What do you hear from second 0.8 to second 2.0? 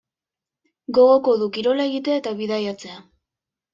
Gogoko du kirola